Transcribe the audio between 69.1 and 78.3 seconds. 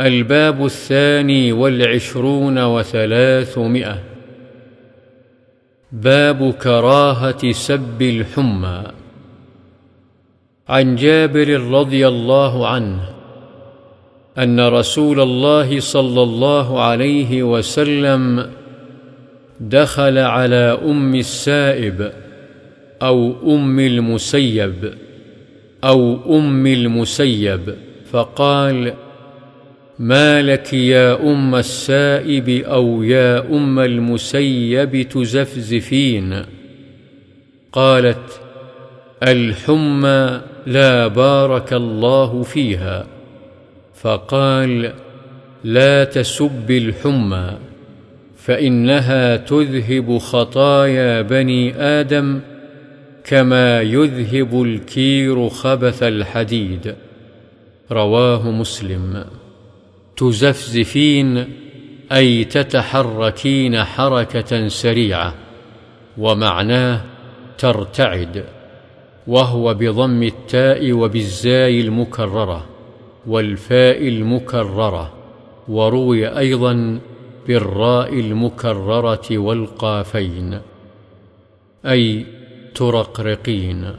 وهو بضم التاء وبالزاي المكررة والفاء المكررة وروي أيضا بالراء